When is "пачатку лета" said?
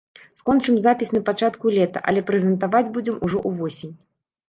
1.27-1.99